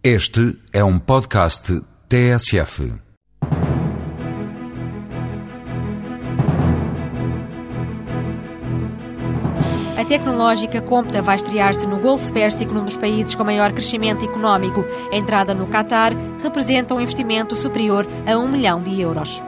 Este 0.00 0.56
é 0.72 0.84
um 0.84 0.96
podcast 0.96 1.82
TSF. 2.08 2.94
A 9.98 10.04
tecnológica 10.04 10.80
Compta 10.80 11.20
vai 11.20 11.34
estrear-se 11.34 11.84
no 11.88 11.98
Golfo 11.98 12.32
Pérsico, 12.32 12.72
num 12.72 12.84
dos 12.84 12.96
países 12.96 13.34
com 13.34 13.42
maior 13.42 13.72
crescimento 13.72 14.24
económico. 14.24 14.84
A 15.12 15.16
entrada 15.16 15.52
no 15.52 15.66
Qatar 15.66 16.12
representa 16.40 16.94
um 16.94 17.00
investimento 17.00 17.56
superior 17.56 18.06
a 18.24 18.38
um 18.38 18.46
milhão 18.46 18.78
de 18.78 19.00
euros. 19.00 19.42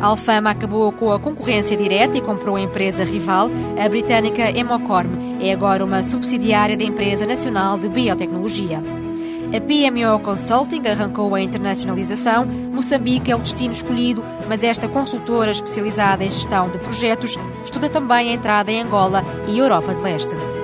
A 0.00 0.06
Alfama 0.06 0.50
acabou 0.50 0.92
com 0.92 1.10
a 1.10 1.18
concorrência 1.18 1.76
direta 1.76 2.16
e 2.16 2.22
comprou 2.22 2.54
a 2.54 2.60
empresa 2.60 3.02
rival, 3.02 3.50
a 3.76 3.88
britânica 3.88 4.48
Hemocorm. 4.48 5.40
É 5.40 5.52
agora 5.52 5.84
uma 5.84 6.04
subsidiária 6.04 6.76
da 6.76 6.84
empresa 6.84 7.26
nacional 7.26 7.76
de 7.76 7.88
biotecnologia. 7.88 8.80
A 9.48 9.60
PMO 9.60 10.20
Consulting 10.22 10.86
arrancou 10.86 11.34
a 11.34 11.40
internacionalização. 11.40 12.44
Moçambique 12.46 13.32
é 13.32 13.36
o 13.36 13.38
destino 13.38 13.72
escolhido, 13.72 14.22
mas 14.46 14.62
esta 14.62 14.86
consultora 14.88 15.50
especializada 15.50 16.22
em 16.22 16.30
gestão 16.30 16.68
de 16.68 16.78
projetos 16.78 17.34
estuda 17.64 17.88
também 17.88 18.28
a 18.28 18.34
entrada 18.34 18.70
em 18.70 18.82
Angola 18.82 19.24
e 19.48 19.58
Europa 19.58 19.94
de 19.94 20.02
Leste. 20.02 20.57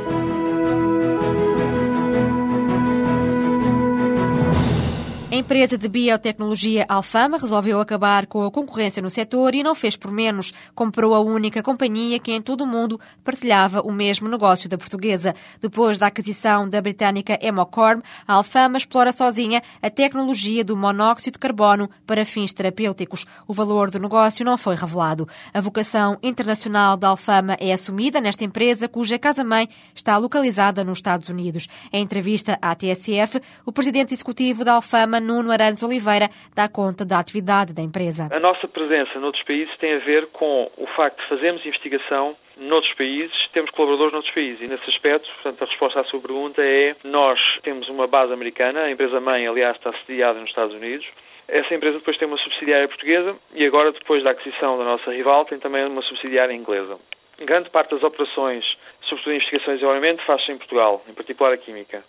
Empresa 5.44 5.76
de 5.76 5.90
biotecnologia 5.90 6.86
Alfama 6.88 7.36
resolveu 7.36 7.78
acabar 7.78 8.24
com 8.24 8.46
a 8.46 8.50
concorrência 8.50 9.02
no 9.02 9.10
setor 9.10 9.54
e 9.54 9.62
não 9.62 9.74
fez 9.74 9.94
por 9.94 10.10
menos. 10.10 10.54
Comprou 10.74 11.14
a 11.14 11.20
única 11.20 11.62
companhia 11.62 12.18
que 12.18 12.32
em 12.32 12.40
todo 12.40 12.62
o 12.62 12.66
mundo 12.66 12.98
partilhava 13.22 13.82
o 13.82 13.92
mesmo 13.92 14.26
negócio 14.26 14.70
da 14.70 14.78
portuguesa. 14.78 15.34
Depois 15.60 15.98
da 15.98 16.06
aquisição 16.06 16.66
da 16.66 16.80
britânica 16.80 17.38
Hemocorm, 17.42 18.00
a 18.26 18.34
Alfama 18.34 18.78
explora 18.78 19.12
sozinha 19.12 19.62
a 19.82 19.90
tecnologia 19.90 20.64
do 20.64 20.78
monóxido 20.78 21.34
de 21.34 21.40
carbono 21.40 21.90
para 22.06 22.24
fins 22.24 22.54
terapêuticos. 22.54 23.26
O 23.46 23.52
valor 23.52 23.90
do 23.90 23.98
negócio 23.98 24.46
não 24.46 24.56
foi 24.56 24.74
revelado. 24.74 25.28
A 25.52 25.60
vocação 25.60 26.16
internacional 26.22 26.96
da 26.96 27.08
Alfama 27.08 27.54
é 27.60 27.70
assumida 27.70 28.18
nesta 28.18 28.44
empresa, 28.44 28.88
cuja 28.88 29.18
casa-mãe 29.18 29.68
está 29.94 30.16
localizada 30.16 30.82
nos 30.82 30.98
Estados 30.98 31.28
Unidos. 31.28 31.68
Em 31.92 32.02
entrevista 32.02 32.58
à 32.62 32.74
TSF, 32.74 33.42
o 33.66 33.70
presidente 33.70 34.14
executivo 34.14 34.64
da 34.64 34.72
Alfama, 34.72 35.20
Nuno 35.34 35.50
Arantes 35.50 35.82
Oliveira 35.82 36.28
dá 36.54 36.68
conta 36.68 37.04
da 37.04 37.18
atividade 37.18 37.74
da 37.74 37.82
empresa. 37.82 38.28
A 38.32 38.38
nossa 38.38 38.68
presença 38.68 39.18
noutros 39.18 39.42
países 39.42 39.76
tem 39.78 39.94
a 39.94 39.98
ver 39.98 40.28
com 40.28 40.70
o 40.76 40.86
facto 40.94 41.20
de 41.20 41.28
fazermos 41.28 41.66
investigação 41.66 42.36
noutros 42.56 42.94
países, 42.94 43.34
temos 43.52 43.70
colaboradores 43.72 44.12
noutros 44.12 44.32
países 44.32 44.60
e 44.60 44.68
nesse 44.68 44.88
aspecto, 44.88 45.28
portanto, 45.42 45.62
a 45.62 45.66
resposta 45.66 46.00
à 46.00 46.04
sua 46.04 46.20
pergunta 46.20 46.62
é 46.62 46.94
nós 47.02 47.40
temos 47.64 47.88
uma 47.88 48.06
base 48.06 48.32
americana, 48.32 48.82
a 48.82 48.90
empresa-mãe, 48.92 49.44
aliás, 49.48 49.76
está 49.76 49.92
sediada 50.06 50.38
nos 50.38 50.50
Estados 50.50 50.72
Unidos, 50.72 51.04
essa 51.48 51.74
empresa 51.74 51.98
depois 51.98 52.16
tem 52.16 52.28
uma 52.28 52.38
subsidiária 52.38 52.86
portuguesa 52.86 53.34
e 53.54 53.66
agora, 53.66 53.90
depois 53.90 54.22
da 54.22 54.30
aquisição 54.30 54.78
da 54.78 54.84
nossa 54.84 55.10
rival, 55.10 55.44
tem 55.44 55.58
também 55.58 55.84
uma 55.84 56.02
subsidiária 56.02 56.54
inglesa. 56.54 56.96
Grande 57.40 57.68
parte 57.70 57.90
das 57.90 58.04
operações, 58.04 58.64
sobretudo 59.02 59.32
em 59.32 59.36
investigação 59.36 59.74
e 59.74 59.76
desenvolvimento, 59.76 60.22
faz-se 60.22 60.52
em 60.52 60.56
Portugal, 60.56 61.02
em 61.08 61.12
particular 61.12 61.52
a 61.52 61.56
química. 61.56 62.04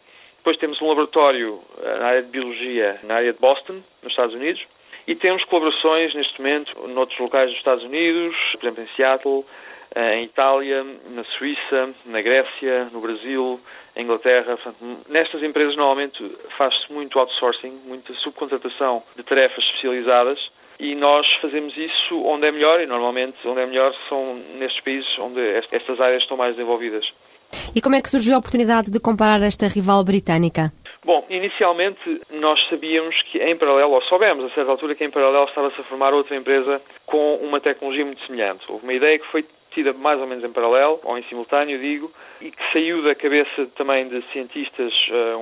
Depois 0.45 0.59
temos 0.59 0.79
um 0.79 0.89
laboratório 0.89 1.59
na 1.83 2.05
área 2.05 2.21
de 2.21 2.29
biologia 2.29 2.99
na 3.01 3.15
área 3.15 3.33
de 3.33 3.39
Boston, 3.39 3.81
nos 4.03 4.11
Estados 4.11 4.35
Unidos, 4.35 4.63
e 5.07 5.15
temos 5.15 5.43
colaborações 5.45 6.13
neste 6.13 6.39
momento 6.39 6.87
noutros 6.87 7.17
locais 7.17 7.49
dos 7.49 7.57
Estados 7.57 7.83
Unidos, 7.83 8.35
por 8.52 8.61
exemplo 8.61 8.83
em 8.83 8.95
Seattle, 8.95 9.43
em 10.13 10.23
Itália, 10.25 10.85
na 11.09 11.23
Suíça, 11.23 11.89
na 12.05 12.21
Grécia, 12.21 12.89
no 12.91 13.02
Brasil, 13.02 13.59
em 13.95 14.03
Inglaterra. 14.03 14.55
Nestas 15.09 15.41
empresas 15.41 15.75
normalmente 15.75 16.23
faz-se 16.55 16.93
muito 16.93 17.17
outsourcing, 17.17 17.81
muita 17.83 18.13
subcontratação 18.13 19.02
de 19.15 19.23
tarefas 19.23 19.63
especializadas 19.63 20.37
e 20.80 20.93
nós 20.93 21.25
fazemos 21.41 21.75
isso 21.75 22.23
onde 22.23 22.45
é 22.45 22.52
melhor 22.52 22.80
e 22.81 22.85
normalmente 22.85 23.35
onde 23.47 23.61
é 23.61 23.65
melhor 23.65 23.95
são 24.07 24.35
nestes 24.59 24.80
países 24.83 25.09
onde 25.17 25.41
estas 25.71 25.99
áreas 25.99 26.21
estão 26.21 26.37
mais 26.37 26.55
desenvolvidas. 26.55 27.03
E 27.76 27.82
como 27.82 27.95
é 27.95 28.02
que 28.02 28.10
surgiu 28.10 28.36
a 28.36 28.38
oportunidade 28.38 28.92
de 28.92 29.00
comparar 29.00 29.42
esta 29.42 29.67
rival 29.67 30.04
britânica? 30.04 30.72
Bom, 31.04 31.23
inicialmente 31.30 32.22
nós 32.32 32.60
sabíamos 32.67 33.16
que 33.32 33.38
em 33.38 33.56
paralelo, 33.56 33.92
ou 33.92 34.02
soubemos 34.04 34.45
a 34.45 34.56
certa 34.56 34.72
altura 34.72 34.95
que 34.95 35.04
em 35.04 35.11
paralelo 35.11 35.45
estava-se 35.45 35.80
a 35.80 35.83
formar 35.83 36.14
outra 36.14 36.36
empresa 36.36 36.82
com 37.06 37.36
uma 37.36 37.61
tecnologia 37.61 38.04
muito 38.04 38.26
semelhante. 38.26 38.66
Houve 38.67 38.83
uma 38.83 38.94
ideia 38.94 39.20
que 39.20 39.28
foi 39.28 39.45
tida 39.76 39.94
mais 39.94 40.20
ou 40.22 40.26
menos 40.26 40.44
em 40.44 40.52
paralelo, 40.52 41.00
ou 41.04 41.17
em 41.17 41.23
simultâneo, 41.23 41.78
digo, 41.78 42.10
e 42.39 42.50
que 42.50 42.72
saiu 42.72 43.04
da 43.04 43.14
cabeça 43.14 43.67
também 43.76 44.08
de 44.08 44.23
cientistas, 44.32 44.94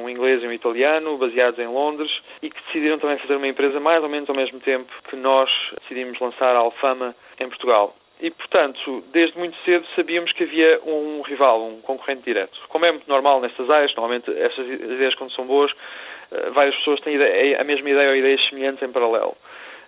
um 0.02 0.10
inglês 0.10 0.44
e 0.44 0.48
um 0.48 0.52
italiano, 0.52 1.18
baseados 1.18 1.60
em 1.60 1.68
Londres, 1.68 2.12
e 2.42 2.50
que 2.50 2.60
decidiram 2.66 2.98
também 2.98 3.20
fazer 3.20 3.36
uma 3.36 3.48
empresa 3.48 3.80
mais 3.80 4.02
ou 4.02 4.10
menos 4.10 4.28
ao 4.28 4.36
mesmo 4.36 4.60
tempo 4.60 4.92
que 5.08 5.16
nós 5.16 5.50
decidimos 5.82 6.20
lançar 6.20 6.56
a 6.56 6.60
Alfama 6.60 7.16
em 7.40 7.48
Portugal. 7.48 7.96
E, 8.20 8.32
portanto, 8.32 9.04
desde 9.12 9.38
muito 9.38 9.58
cedo 9.66 9.86
sabíamos 9.96 10.32
que 10.32 10.44
havia 10.44 10.80
um 10.86 11.22
rival, 11.22 11.62
um 11.62 11.82
concorrente 11.82 12.24
direto. 12.24 12.58
Como 12.70 12.86
é 12.86 12.92
muito 12.92 13.08
normal 13.08 13.42
nestas 13.42 13.70
áreas, 13.70 13.94
normalmente 13.96 14.32
estas 14.40 14.66
ideias, 14.68 15.16
quando 15.16 15.34
são 15.34 15.46
boas, 15.46 15.72
várias 16.54 16.76
pessoas 16.78 17.00
têm 17.02 17.18
a 17.56 17.64
mesma 17.64 17.90
ideia 17.90 18.10
ou 18.10 18.16
ideias 18.16 18.42
semelhantes 18.50 18.82
em 18.82 18.92
paralelo 18.92 19.36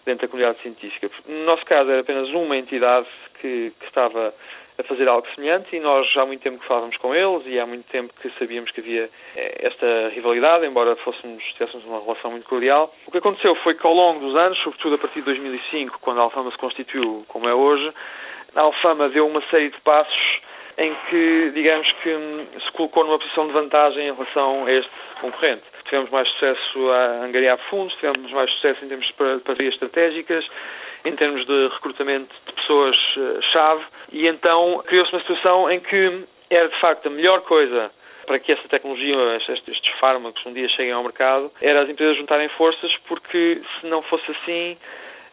dentro 0.05 0.27
da 0.27 0.31
comunidade 0.31 0.61
científica. 0.61 1.09
No 1.27 1.45
nosso 1.45 1.65
caso, 1.65 1.89
era 1.89 2.01
apenas 2.01 2.29
uma 2.29 2.57
entidade 2.57 3.07
que, 3.41 3.71
que 3.79 3.85
estava 3.85 4.33
a 4.77 4.83
fazer 4.83 5.07
algo 5.07 5.27
semelhante 5.33 5.75
e 5.75 5.79
nós 5.79 6.09
já 6.11 6.23
há 6.23 6.25
muito 6.25 6.41
tempo 6.41 6.59
que 6.59 6.67
falávamos 6.67 6.97
com 6.97 7.15
eles 7.15 7.43
e 7.45 7.59
há 7.59 7.65
muito 7.65 7.87
tempo 7.89 8.13
que 8.21 8.29
sabíamos 8.37 8.71
que 8.71 8.81
havia 8.81 9.09
esta 9.35 10.09
rivalidade, 10.09 10.65
embora 10.65 10.95
fôssemos, 10.97 11.43
tivéssemos 11.53 11.85
uma 11.85 12.01
relação 12.01 12.31
muito 12.31 12.47
cordial. 12.47 12.93
O 13.07 13.11
que 13.11 13.17
aconteceu 13.17 13.55
foi 13.55 13.75
que 13.75 13.85
ao 13.85 13.93
longo 13.93 14.19
dos 14.19 14.35
anos, 14.35 14.57
sobretudo 14.59 14.95
a 14.95 14.97
partir 14.97 15.19
de 15.19 15.25
2005, 15.25 15.99
quando 16.01 16.19
a 16.19 16.23
Alfama 16.23 16.51
se 16.51 16.57
constituiu 16.57 17.23
como 17.27 17.47
é 17.47 17.53
hoje, 17.53 17.91
a 18.55 18.61
Alfama 18.61 19.09
deu 19.09 19.27
uma 19.27 19.41
série 19.49 19.69
de 19.69 19.79
passos 19.81 20.39
em 20.77 20.93
que, 21.09 21.51
digamos 21.53 21.89
que, 22.03 22.09
se 22.65 22.71
colocou 22.73 23.05
numa 23.05 23.17
posição 23.17 23.47
de 23.47 23.53
vantagem 23.53 24.09
em 24.09 24.13
relação 24.13 24.65
a 24.65 24.71
este 24.71 24.91
concorrente. 25.21 25.63
Tivemos 25.85 26.09
mais 26.09 26.27
sucesso 26.29 26.91
a 26.91 27.23
angariar 27.23 27.57
fundos, 27.69 27.95
tivemos 27.95 28.31
mais 28.31 28.51
sucesso 28.51 28.83
em 28.83 28.89
termos 28.89 29.07
de 29.07 29.13
parcerias 29.13 29.73
estratégicas, 29.73 30.45
em 31.05 31.15
termos 31.15 31.45
de 31.45 31.67
recrutamento 31.67 32.33
de 32.47 32.53
pessoas-chave, 32.53 33.83
e 34.11 34.27
então 34.27 34.83
criou-se 34.85 35.11
uma 35.13 35.21
situação 35.21 35.69
em 35.69 35.79
que 35.79 36.23
era 36.49 36.67
de 36.67 36.79
facto 36.79 37.07
a 37.07 37.09
melhor 37.09 37.41
coisa 37.41 37.91
para 38.25 38.39
que 38.39 38.51
essa 38.51 38.67
tecnologia, 38.67 39.15
estes 39.37 39.93
fármacos 39.99 40.43
um 40.45 40.53
dia 40.53 40.67
cheguem 40.69 40.91
ao 40.91 41.03
mercado, 41.03 41.51
era 41.61 41.83
as 41.83 41.89
empresas 41.89 42.17
juntarem 42.17 42.49
forças, 42.49 42.91
porque 43.07 43.61
se 43.79 43.87
não 43.87 44.01
fosse 44.01 44.31
assim, 44.31 44.77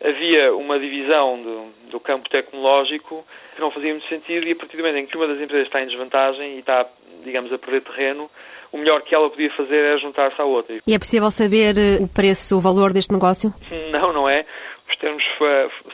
havia 0.05 0.55
uma 0.55 0.79
divisão 0.79 1.41
do, 1.43 1.91
do, 1.91 2.01
campo 2.01 2.29
tecnológico 2.29 3.25
que 3.55 3.61
não 3.61 3.71
fazia 3.71 3.93
muito 3.93 4.09
sentido 4.09 4.47
e 4.47 4.53
a 4.53 4.57
partir 4.57 4.77
do 4.77 4.83
momento 4.83 4.99
em 4.99 5.07
que 5.07 5.17
uma 5.17 5.27
das 5.27 5.41
empresas 5.41 5.67
está 5.67 5.81
em 5.81 5.87
desvantagem 5.87 6.57
e 6.57 6.59
está, 6.59 6.87
digamos, 7.25 7.53
a 7.53 7.59
perder 7.59 7.83
terreno, 7.83 8.31
o 8.73 8.79
melhor 8.79 9.03
que 9.03 9.15
ela 9.15 9.29
podia 9.31 9.51
fazer 9.51 9.77
era 9.77 9.99
juntar-se 9.99 10.41
à 10.41 10.45
outra. 10.45 10.77
E 10.87 10.95
é 10.95 10.99
possível 10.99 11.31
saber 11.31 11.75
o 12.01 12.09
preço, 12.09 12.57
o 12.57 12.61
valor 12.61 12.93
deste 12.93 13.13
negócio? 13.13 13.55
Não, 13.91 14.13
não 14.13 14.29
é. 14.29 14.45
Os 15.03 15.09
termos 15.09 15.25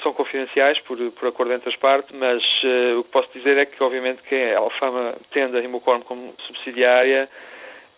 são 0.03 0.13
confidenciais 0.13 0.79
por, 0.81 0.99
por 1.13 1.29
acordo 1.29 1.55
entre 1.55 1.71
as 1.71 1.77
partes, 1.77 2.15
mas 2.15 2.43
uh, 2.63 2.99
o 2.99 3.05
que 3.05 3.11
posso 3.11 3.31
dizer 3.33 3.57
é 3.57 3.65
que, 3.65 3.83
obviamente, 3.83 4.21
que 4.23 4.35
a 4.35 4.59
Alfama, 4.59 5.15
tendo 5.31 5.57
a 5.57 5.61
Rimocorn 5.63 6.05
como 6.05 6.35
subsidiária, 6.47 7.27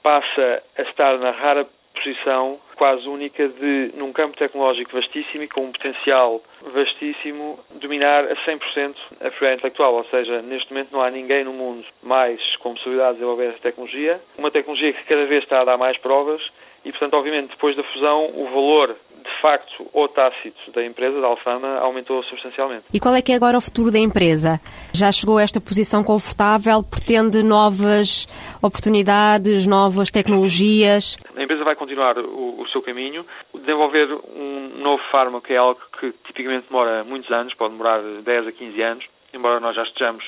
passa 0.04 0.62
a 0.78 0.82
estar 0.82 1.18
na 1.18 1.32
rara 1.32 1.66
posição 1.92 2.60
quase 2.76 3.08
única 3.08 3.48
de, 3.48 3.90
num 3.96 4.12
campo 4.12 4.36
tecnológico 4.36 4.92
vastíssimo 4.92 5.42
e 5.42 5.48
com 5.48 5.62
um 5.64 5.72
potencial 5.72 6.40
vastíssimo, 6.72 7.58
dominar 7.80 8.24
a 8.26 8.36
100% 8.36 8.94
a 9.14 9.30
propriedade 9.30 9.54
intelectual. 9.56 9.94
Ou 9.94 10.04
seja, 10.04 10.40
neste 10.42 10.72
momento 10.72 10.92
não 10.92 11.02
há 11.02 11.10
ninguém 11.10 11.42
no 11.42 11.52
mundo 11.52 11.84
mais 12.04 12.40
com 12.58 12.74
possibilidade 12.74 13.14
de 13.14 13.18
desenvolver 13.18 13.46
essa 13.46 13.58
tecnologia. 13.58 14.20
Uma 14.38 14.52
tecnologia 14.52 14.92
que 14.92 15.02
cada 15.02 15.26
vez 15.26 15.42
está 15.42 15.60
a 15.60 15.64
dar 15.64 15.76
mais 15.76 15.98
provas 15.98 16.40
e, 16.84 16.90
portanto, 16.92 17.14
obviamente, 17.14 17.50
depois 17.50 17.76
da 17.76 17.82
fusão, 17.82 18.30
o 18.32 18.44
valor 18.44 18.96
de 19.22 19.40
facto 19.40 19.86
ou 19.92 20.08
tácito 20.08 20.70
da 20.72 20.84
empresa, 20.84 21.20
da 21.20 21.26
Alfama, 21.26 21.78
aumentou 21.78 22.22
substancialmente. 22.24 22.84
E 22.92 23.00
qual 23.00 23.14
é 23.14 23.22
que 23.22 23.32
é 23.32 23.34
agora 23.34 23.58
o 23.58 23.60
futuro 23.60 23.90
da 23.90 23.98
empresa? 23.98 24.60
Já 24.92 25.12
chegou 25.12 25.38
a 25.38 25.42
esta 25.42 25.60
posição 25.60 26.02
confortável? 26.02 26.82
Pretende 26.82 27.42
novas 27.42 28.26
oportunidades, 28.62 29.66
novas 29.66 30.10
tecnologias? 30.10 31.16
A 31.36 31.42
empresa 31.42 31.64
vai 31.64 31.76
continuar 31.76 32.18
o, 32.18 32.60
o 32.60 32.68
seu 32.68 32.82
caminho. 32.82 33.24
Desenvolver 33.54 34.08
um 34.34 34.80
novo 34.82 35.02
fármaco 35.10 35.52
é 35.52 35.56
algo 35.56 35.80
que 35.98 36.12
tipicamente 36.26 36.66
demora 36.68 37.04
muitos 37.04 37.30
anos, 37.30 37.54
pode 37.54 37.72
demorar 37.72 38.00
10 38.02 38.48
a 38.48 38.52
15 38.52 38.82
anos, 38.82 39.04
embora 39.32 39.60
nós 39.60 39.76
já 39.76 39.82
estejamos 39.82 40.24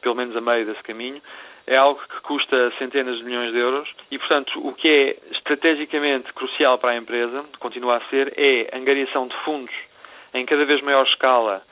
pelo 0.00 0.14
menos 0.14 0.36
a 0.36 0.40
meio 0.40 0.64
desse 0.64 0.82
caminho 0.82 1.20
é 1.68 1.76
algo 1.76 2.00
que 2.00 2.20
custa 2.22 2.72
centenas 2.78 3.18
de 3.18 3.24
milhões 3.24 3.52
de 3.52 3.58
euros 3.58 3.88
e, 4.10 4.18
portanto, 4.18 4.66
o 4.66 4.72
que 4.72 4.88
é 4.88 5.16
estrategicamente 5.32 6.32
crucial 6.32 6.78
para 6.78 6.92
a 6.92 6.96
empresa, 6.96 7.44
continua 7.58 7.98
a 7.98 8.00
ser, 8.08 8.32
é 8.38 8.74
a 8.74 8.78
angariação 8.78 9.28
de 9.28 9.36
fundos 9.44 9.74
em 10.32 10.46
cada 10.46 10.64
vez 10.64 10.80
maior 10.80 11.06
escala 11.06 11.62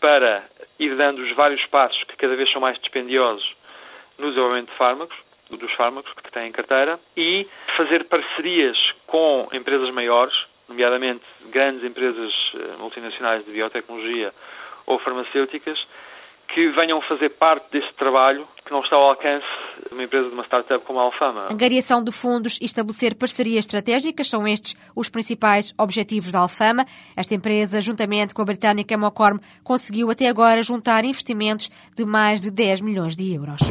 para 0.00 0.44
ir 0.78 0.94
dando 0.96 1.22
os 1.22 1.32
vários 1.34 1.64
passos 1.66 2.02
que 2.04 2.16
cada 2.16 2.36
vez 2.36 2.50
são 2.52 2.60
mais 2.60 2.78
dispendiosos 2.78 3.44
no 4.16 4.28
desenvolvimento 4.28 4.70
de 4.70 4.76
fármacos 4.76 5.16
dos 5.50 5.72
fármacos 5.72 6.10
que 6.14 6.32
têm 6.32 6.48
em 6.48 6.52
carteira 6.52 6.98
e 7.16 7.46
fazer 7.76 8.04
parcerias 8.04 8.78
com 9.06 9.48
empresas 9.52 9.90
maiores, 9.90 10.34
nomeadamente 10.68 11.24
grandes 11.50 11.84
empresas 11.84 12.32
eh, 12.54 12.76
multinacionais 12.78 13.44
de 13.44 13.50
biotecnologia 13.50 14.32
ou 14.86 14.98
farmacêuticas, 14.98 15.78
que 16.54 16.68
venham 16.70 17.00
fazer 17.02 17.30
parte 17.30 17.70
deste 17.72 17.92
trabalho 17.94 18.46
que 18.64 18.70
não 18.70 18.80
está 18.80 18.94
ao 18.96 19.10
alcance 19.10 19.46
de 19.88 19.94
uma 19.94 20.04
empresa 20.04 20.28
de 20.28 20.34
uma 20.34 20.44
startup 20.44 20.84
como 20.84 21.00
a 21.00 21.02
Alfama. 21.02 21.48
Angariação 21.50 22.02
de 22.02 22.12
fundos 22.12 22.58
e 22.60 22.64
estabelecer 22.64 23.14
parcerias 23.14 23.64
estratégicas 23.64 24.28
são 24.28 24.46
estes 24.46 24.76
os 24.94 25.08
principais 25.08 25.74
objetivos 25.78 26.30
da 26.30 26.40
Alfama. 26.40 26.84
Esta 27.16 27.34
empresa, 27.34 27.80
juntamente 27.80 28.34
com 28.34 28.42
a 28.42 28.44
britânica 28.44 28.96
Mocorm, 28.96 29.38
conseguiu 29.64 30.10
até 30.10 30.28
agora 30.28 30.62
juntar 30.62 31.04
investimentos 31.04 31.70
de 31.96 32.04
mais 32.04 32.40
de 32.40 32.50
10 32.50 32.82
milhões 32.82 33.16
de 33.16 33.34
euros. 33.34 33.62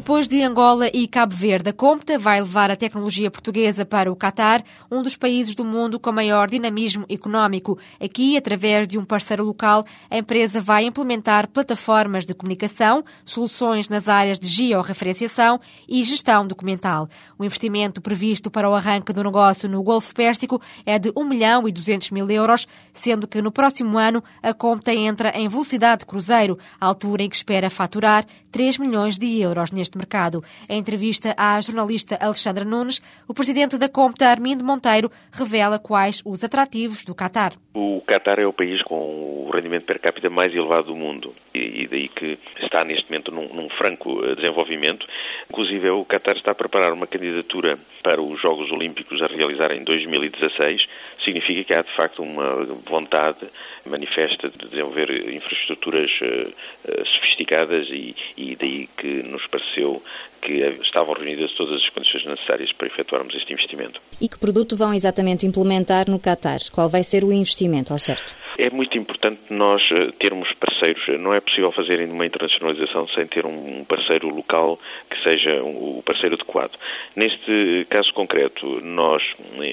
Depois 0.00 0.26
de 0.26 0.42
Angola 0.42 0.88
e 0.94 1.06
Cabo 1.06 1.34
Verde, 1.34 1.68
a 1.68 1.72
Compta 1.74 2.18
vai 2.18 2.40
levar 2.40 2.70
a 2.70 2.74
tecnologia 2.74 3.30
portuguesa 3.30 3.84
para 3.84 4.10
o 4.10 4.16
Catar, 4.16 4.64
um 4.90 5.02
dos 5.02 5.14
países 5.14 5.54
do 5.54 5.62
mundo 5.62 6.00
com 6.00 6.10
maior 6.10 6.48
dinamismo 6.48 7.04
económico. 7.06 7.78
Aqui, 8.02 8.34
através 8.34 8.88
de 8.88 8.96
um 8.96 9.04
parceiro 9.04 9.44
local, 9.44 9.84
a 10.10 10.16
empresa 10.16 10.58
vai 10.58 10.86
implementar 10.86 11.50
plataformas 11.50 12.24
de 12.24 12.32
comunicação, 12.32 13.04
soluções 13.26 13.90
nas 13.90 14.08
áreas 14.08 14.38
de 14.38 14.48
georreferenciação 14.48 15.60
e 15.86 16.02
gestão 16.02 16.46
documental. 16.46 17.06
O 17.38 17.44
investimento 17.44 18.00
previsto 18.00 18.50
para 18.50 18.70
o 18.70 18.74
arranque 18.74 19.12
do 19.12 19.22
negócio 19.22 19.68
no 19.68 19.82
Golfo 19.82 20.14
Pérsico 20.14 20.62
é 20.86 20.98
de 20.98 21.12
1 21.14 21.24
milhão 21.24 21.68
e 21.68 21.72
200 21.72 22.10
mil 22.10 22.28
euros, 22.30 22.66
sendo 22.94 23.28
que 23.28 23.42
no 23.42 23.52
próximo 23.52 23.98
ano 23.98 24.24
a 24.42 24.54
Compta 24.54 24.94
entra 24.94 25.28
em 25.38 25.46
velocidade 25.46 26.06
cruzeiro, 26.06 26.58
altura 26.80 27.22
em 27.22 27.28
que 27.28 27.36
espera 27.36 27.68
faturar 27.68 28.24
3 28.50 28.78
milhões 28.78 29.18
de 29.18 29.38
euros 29.40 29.70
neste 29.70 29.89
mercado. 29.96 30.42
Em 30.68 30.78
entrevista 30.78 31.34
à 31.36 31.60
jornalista 31.60 32.16
Alexandra 32.20 32.64
Nunes, 32.64 33.00
o 33.26 33.34
presidente 33.34 33.78
da 33.78 33.88
Compta, 33.88 34.28
Armindo 34.28 34.64
Monteiro, 34.64 35.10
revela 35.32 35.78
quais 35.78 36.22
os 36.24 36.42
atrativos 36.44 37.04
do 37.04 37.14
Qatar. 37.14 37.54
O 37.74 38.02
Qatar 38.06 38.38
é 38.38 38.46
o 38.46 38.52
país 38.52 38.82
com 38.82 39.46
o 39.46 39.50
rendimento 39.52 39.84
per 39.84 40.00
capita 40.00 40.28
mais 40.28 40.54
elevado 40.54 40.88
do 40.88 40.96
mundo 40.96 41.32
e 41.54 41.86
daí 41.86 42.08
que 42.08 42.38
está 42.62 42.84
neste 42.84 43.10
momento 43.10 43.32
num, 43.32 43.48
num 43.54 43.68
franco 43.68 44.24
eh, 44.24 44.34
desenvolvimento. 44.34 45.06
Inclusive, 45.48 45.90
o 45.90 46.04
Qatar 46.04 46.36
está 46.36 46.52
a 46.52 46.54
preparar 46.54 46.92
uma 46.92 47.06
candidatura 47.06 47.78
para 48.02 48.22
os 48.22 48.40
Jogos 48.40 48.70
Olímpicos 48.70 49.20
a 49.22 49.26
realizar 49.26 49.72
em 49.72 49.82
2016. 49.82 50.86
Significa 51.24 51.64
que 51.64 51.74
há, 51.74 51.82
de 51.82 51.94
facto, 51.94 52.22
uma 52.22 52.64
vontade 52.88 53.46
manifesta 53.84 54.48
de 54.48 54.68
desenvolver 54.68 55.10
infraestruturas 55.32 56.10
uh, 56.22 56.48
uh, 56.90 57.06
sofisticadas 57.06 57.88
e, 57.90 58.16
e 58.36 58.56
daí 58.56 58.88
que 58.96 59.22
nos 59.22 59.46
pareceu 59.46 60.02
que 60.40 60.52
estavam 60.82 61.14
reunidas 61.14 61.52
todas 61.52 61.82
as 61.82 61.88
condições 61.90 62.24
necessárias 62.24 62.72
para 62.72 62.86
efetuarmos 62.86 63.34
este 63.34 63.52
investimento. 63.52 64.00
E 64.20 64.28
que 64.28 64.38
produto 64.38 64.76
vão 64.76 64.92
exatamente 64.92 65.46
implementar 65.46 66.10
no 66.10 66.18
Qatar? 66.18 66.58
Qual 66.72 66.88
vai 66.88 67.02
ser 67.02 67.24
o 67.24 67.32
investimento, 67.32 67.92
ao 67.92 67.98
certo? 67.98 68.34
É 68.58 68.68
muito 68.70 68.98
importante 68.98 69.40
nós 69.50 69.82
eh, 69.90 70.10
termos 70.18 70.52
parceiros. 70.54 71.06
Não 71.20 71.32
é 71.32 71.40
possível 71.40 71.70
fazer 71.72 72.00
uma 72.08 72.26
internacionalização 72.26 73.08
sem 73.08 73.26
ter 73.26 73.46
um 73.46 73.84
parceiro 73.84 74.28
local 74.28 74.78
que 75.08 75.22
seja 75.22 75.62
o 75.62 76.02
parceiro 76.04 76.34
adequado. 76.34 76.72
Neste 77.14 77.86
caso 77.88 78.12
concreto, 78.12 78.80
nós 78.82 79.22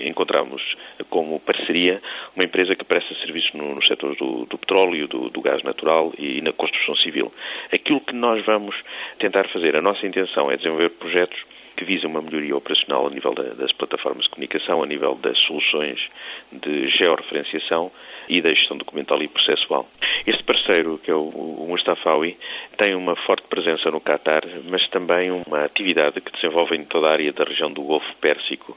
encontramos 0.05 0.75
como 1.09 1.39
parceria 1.39 2.01
uma 2.35 2.45
empresa 2.45 2.75
que 2.75 2.85
presta 2.85 3.15
serviços 3.15 3.53
no, 3.53 3.75
no 3.75 3.83
setor 3.83 4.15
do, 4.15 4.45
do 4.45 4.57
petróleo, 4.57 5.07
do, 5.07 5.29
do 5.29 5.41
gás 5.41 5.63
natural 5.63 6.13
e 6.17 6.41
na 6.41 6.51
construção 6.51 6.95
civil. 6.95 7.31
Aquilo 7.73 7.99
que 7.99 8.13
nós 8.13 8.45
vamos 8.45 8.75
tentar 9.17 9.47
fazer, 9.49 9.75
a 9.75 9.81
nossa 9.81 10.05
intenção 10.05 10.51
é 10.51 10.56
desenvolver 10.57 10.89
projetos 10.89 11.37
que 11.77 11.85
visam 11.85 12.09
uma 12.09 12.23
melhoria 12.23 12.57
operacional 12.57 13.05
a 13.05 13.09
nível 13.11 13.35
das 13.35 13.71
plataformas 13.71 14.23
de 14.23 14.31
comunicação, 14.31 14.81
a 14.81 14.85
nível 14.87 15.13
das 15.13 15.37
soluções 15.41 16.09
de 16.51 16.89
georreferenciação 16.89 17.91
e 18.27 18.41
da 18.41 18.49
gestão 18.49 18.75
documental 18.75 19.21
e 19.21 19.27
processual. 19.27 19.87
Este 20.25 20.43
parceiro, 20.43 20.97
que 20.97 21.11
é 21.11 21.13
o, 21.13 21.65
Mustafawi, 21.69 22.35
tem 22.77 22.95
uma 22.95 23.15
forte 23.15 23.47
presença 23.47 23.91
no 23.91 24.01
Qatar, 24.01 24.43
mas 24.65 24.89
também 24.89 25.29
uma 25.29 25.63
atividade 25.63 26.19
que 26.19 26.31
desenvolve 26.31 26.75
em 26.75 26.83
toda 26.83 27.07
a 27.07 27.11
área 27.11 27.31
da 27.31 27.43
região 27.43 27.71
do 27.71 27.83
Golfo 27.83 28.13
Pérsico 28.19 28.75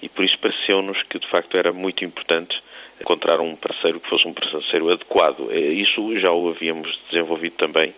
e 0.00 0.08
por 0.08 0.24
isso 0.24 0.38
pareceu-nos 0.38 1.02
que 1.02 1.18
de 1.18 1.28
facto 1.28 1.56
era 1.56 1.72
muito 1.72 2.04
importante 2.04 2.58
encontrar 3.00 3.40
um 3.40 3.54
parceiro 3.54 4.00
que 4.00 4.08
fosse 4.08 4.26
um 4.26 4.32
parceiro 4.32 4.90
adequado. 4.90 5.48
É, 5.50 5.58
isso 5.58 6.18
já 6.18 6.32
o 6.32 6.48
havíamos 6.48 6.98
desenvolvido 7.10 7.56
também 7.56 7.92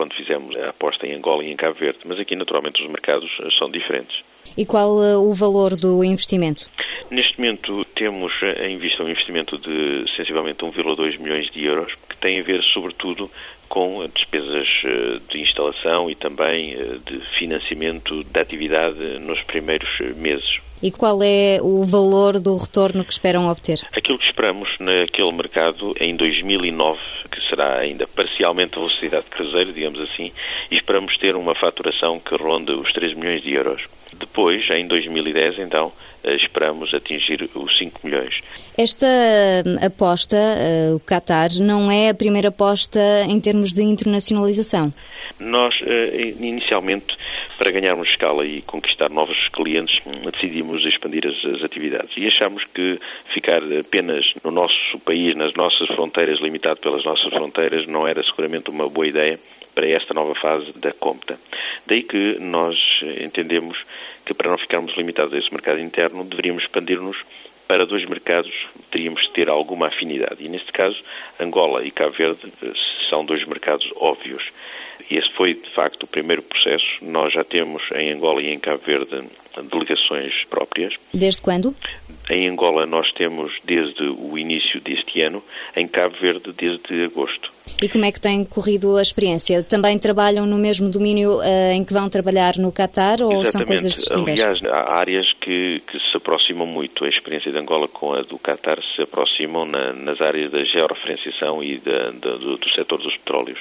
quando 0.00 0.14
fizemos 0.14 0.56
a 0.56 0.70
aposta 0.70 1.06
em 1.06 1.14
Angola 1.14 1.44
e 1.44 1.52
em 1.52 1.56
Cabo 1.56 1.74
Verde, 1.74 1.98
mas 2.06 2.18
aqui 2.18 2.34
naturalmente 2.34 2.82
os 2.82 2.88
mercados 2.88 3.30
eh, 3.42 3.48
são 3.58 3.70
diferentes. 3.70 4.24
E 4.56 4.64
qual 4.64 5.04
eh, 5.04 5.14
o 5.14 5.34
valor 5.34 5.76
do 5.76 6.02
investimento? 6.02 6.70
Neste 7.10 7.38
momento 7.38 7.84
temos 7.94 8.32
eh, 8.40 8.70
em 8.70 8.78
vista 8.78 9.02
um 9.02 9.10
investimento 9.10 9.58
de 9.58 10.10
sensivelmente 10.16 10.60
1,2 10.60 11.18
milhões 11.18 11.52
de 11.52 11.66
euros, 11.66 11.92
que 12.08 12.16
tem 12.16 12.40
a 12.40 12.42
ver 12.42 12.62
sobretudo 12.62 13.30
com 13.68 14.02
despesas 14.08 14.66
de 15.30 15.38
instalação 15.38 16.10
e 16.10 16.14
também 16.14 16.76
de 17.06 17.20
financiamento 17.38 18.24
da 18.24 18.40
atividade 18.40 18.98
nos 19.20 19.40
primeiros 19.42 20.00
meses. 20.16 20.60
E 20.82 20.90
qual 20.90 21.22
é 21.22 21.58
o 21.62 21.84
valor 21.84 22.40
do 22.40 22.56
retorno 22.56 23.04
que 23.04 23.12
esperam 23.12 23.46
obter? 23.46 23.86
Aquilo 23.92 24.18
que 24.18 24.24
esperamos 24.24 24.70
naquele 24.80 25.30
mercado 25.30 25.94
em 26.00 26.16
2009, 26.16 26.98
que 26.98 27.19
será 27.50 27.78
ainda 27.78 28.06
parcialmente 28.06 28.76
velocidade 28.76 29.24
de 29.24 29.30
cruzeiro, 29.30 29.72
digamos 29.72 30.00
assim, 30.00 30.32
e 30.70 30.76
esperamos 30.76 31.16
ter 31.18 31.36
uma 31.36 31.54
faturação 31.54 32.18
que 32.18 32.34
ronde 32.36 32.72
os 32.72 32.92
3 32.92 33.14
milhões 33.14 33.42
de 33.42 33.52
euros. 33.52 33.82
Depois, 34.14 34.68
em 34.70 34.86
2010, 34.86 35.58
então, 35.58 35.92
eh, 36.24 36.36
esperamos 36.36 36.92
atingir 36.94 37.48
os 37.54 37.78
5 37.78 38.00
milhões. 38.04 38.40
Esta 38.76 39.06
hum, 39.64 39.76
aposta, 39.84 40.36
uh, 40.36 40.96
o 40.96 41.00
Qatar, 41.00 41.50
não 41.60 41.90
é 41.90 42.10
a 42.10 42.14
primeira 42.14 42.48
aposta 42.48 43.00
em 43.28 43.40
termos 43.40 43.72
de 43.72 43.82
internacionalização? 43.82 44.92
Nós, 45.38 45.74
uh, 45.80 46.44
inicialmente, 46.44 47.14
para 47.60 47.72
ganharmos 47.72 48.08
escala 48.08 48.46
e 48.46 48.62
conquistar 48.62 49.10
novos 49.10 49.36
clientes, 49.50 49.94
decidimos 50.32 50.82
expandir 50.82 51.26
as, 51.26 51.44
as 51.44 51.62
atividades 51.62 52.16
e 52.16 52.26
achamos 52.26 52.64
que 52.74 52.98
ficar 53.34 53.60
apenas 53.78 54.24
no 54.42 54.50
nosso 54.50 54.98
país, 55.04 55.36
nas 55.36 55.52
nossas 55.52 55.86
fronteiras, 55.88 56.40
limitado 56.40 56.80
pelas 56.80 57.04
nossas 57.04 57.28
fronteiras, 57.28 57.86
não 57.86 58.08
era 58.08 58.22
seguramente 58.22 58.70
uma 58.70 58.88
boa 58.88 59.06
ideia 59.06 59.38
para 59.74 59.86
esta 59.86 60.14
nova 60.14 60.34
fase 60.36 60.72
da 60.78 60.90
Compta. 60.94 61.38
Daí 61.86 62.02
que 62.02 62.38
nós 62.40 62.78
entendemos 63.20 63.84
que 64.24 64.32
para 64.32 64.50
não 64.50 64.56
ficarmos 64.56 64.96
limitados 64.96 65.34
a 65.34 65.36
esse 65.36 65.52
mercado 65.52 65.80
interno, 65.80 66.24
deveríamos 66.24 66.62
expandir-nos 66.62 67.18
para 67.68 67.84
dois 67.84 68.08
mercados, 68.08 68.52
teríamos 68.90 69.20
de 69.24 69.30
ter 69.32 69.50
alguma 69.50 69.88
afinidade. 69.88 70.42
E 70.42 70.48
neste 70.48 70.72
caso, 70.72 70.96
Angola 71.38 71.84
e 71.84 71.90
Cabo 71.90 72.12
Verde 72.12 72.40
eh, 72.62 72.72
são 73.10 73.22
dois 73.22 73.46
mercados 73.46 73.86
óbvios. 73.96 74.50
Esse 75.10 75.30
foi, 75.32 75.54
de 75.54 75.68
facto, 75.70 76.04
o 76.04 76.06
primeiro 76.06 76.42
processo. 76.42 76.86
Nós 77.02 77.32
já 77.32 77.42
temos 77.42 77.82
em 77.96 78.12
Angola 78.12 78.40
e 78.40 78.50
em 78.52 78.58
Cabo 78.58 78.82
Verde 78.86 79.24
delegações 79.70 80.44
próprias. 80.48 80.94
Desde 81.12 81.42
quando? 81.42 81.74
Em 82.30 82.48
Angola 82.48 82.86
nós 82.86 83.12
temos 83.12 83.52
desde 83.64 84.04
o 84.04 84.38
início 84.38 84.80
deste 84.80 85.20
ano, 85.20 85.42
em 85.76 85.88
Cabo 85.88 86.14
Verde 86.20 86.52
desde 86.52 87.04
agosto. 87.04 87.50
E 87.82 87.88
como 87.88 88.04
é 88.04 88.12
que 88.12 88.20
tem 88.20 88.44
corrido 88.44 88.96
a 88.96 89.02
experiência? 89.02 89.62
Também 89.62 89.98
trabalham 89.98 90.46
no 90.46 90.58
mesmo 90.58 90.88
domínio 90.88 91.38
uh, 91.38 91.72
em 91.72 91.84
que 91.84 91.92
vão 91.92 92.08
trabalhar 92.08 92.56
no 92.56 92.70
Qatar 92.70 93.22
ou 93.22 93.40
Exatamente. 93.40 93.52
são 93.52 93.64
coisas 93.64 93.92
distintas? 93.92 94.40
Aliás, 94.40 94.64
há 94.64 94.92
áreas 94.94 95.26
que, 95.40 95.80
que, 95.86 95.98
se 95.98 96.16
aproximam 96.16 96.66
muito. 96.66 97.04
A 97.04 97.08
experiência 97.08 97.50
de 97.50 97.58
Angola 97.58 97.88
com 97.88 98.12
a 98.12 98.22
do 98.22 98.38
Qatar 98.38 98.78
se 98.94 99.02
aproximam 99.02 99.64
na, 99.64 99.92
nas 99.92 100.20
áreas 100.20 100.50
da 100.50 100.62
georreferenciação 100.62 101.62
e 101.62 101.78
da, 101.78 102.10
da, 102.10 102.36
do, 102.36 102.58
do 102.58 102.70
setor 102.70 102.98
dos 102.98 103.16
petróleos. 103.16 103.60